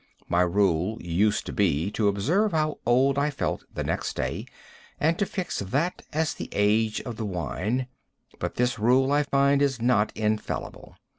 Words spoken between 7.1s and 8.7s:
the wine, but